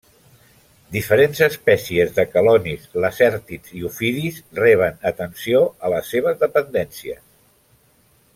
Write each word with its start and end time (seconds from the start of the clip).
Diferents 0.93 1.41
espècies 1.47 2.15
de 2.15 2.25
quelonis, 2.31 2.87
lacèrtids 3.05 3.75
i 3.81 3.85
ofidis 3.91 4.41
reben 4.61 4.99
atenció 5.11 5.63
a 5.87 5.93
les 5.97 6.11
seves 6.17 6.43
dependències. 6.47 7.23